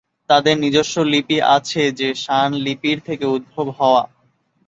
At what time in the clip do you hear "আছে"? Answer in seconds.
1.55-1.81